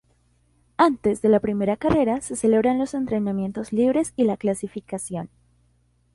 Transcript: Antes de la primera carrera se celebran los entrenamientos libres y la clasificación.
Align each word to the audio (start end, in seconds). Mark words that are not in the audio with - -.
Antes 0.77 1.21
de 1.21 1.29
la 1.29 1.39
primera 1.39 1.77
carrera 1.77 2.21
se 2.21 2.35
celebran 2.35 2.79
los 2.79 2.95
entrenamientos 2.95 3.71
libres 3.71 4.13
y 4.15 4.23
la 4.23 4.35
clasificación. 4.35 5.29